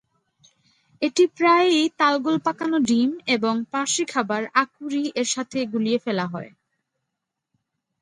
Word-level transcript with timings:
এটি 1.01 1.23
প্রায়ই 1.37 1.83
তালগোল 1.99 2.37
পাকানো 2.45 2.77
ডিম 2.89 3.11
এবং 3.35 3.53
পারসি 3.71 4.03
খাবার 4.13 4.41
"আকুরি" 4.61 5.03
এর 5.15 5.27
সাথে 5.35 5.59
গুলিয়ে 5.73 5.99
ফেলা 6.05 6.25
হয়। 6.27 6.51